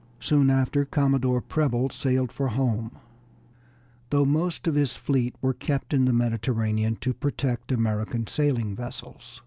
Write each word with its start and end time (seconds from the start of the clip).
Soon 0.19 0.49
after 0.49 0.83
Commodore 0.83 1.41
Preble 1.41 1.91
sailed 1.91 2.31
for 2.31 2.47
home, 2.47 2.91
though 4.09 4.25
most 4.25 4.67
of 4.67 4.73
his 4.73 4.95
fleet 4.95 5.35
were 5.43 5.53
kept 5.53 5.93
in 5.93 6.05
the 6.05 6.11
Mediterranean 6.11 6.95
to 7.01 7.13
protect 7.13 7.71
American 7.71 8.25
sailing 8.25 8.75
vessels. 8.75 9.39